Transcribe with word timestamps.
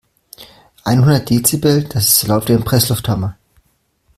Einhundert 0.83 1.29
Dezibel, 1.29 1.83
das 1.83 2.05
ist 2.07 2.19
so 2.21 2.27
laut 2.27 2.49
wie 2.49 2.53
ein 2.53 2.63
Presslufthammer. 2.63 3.37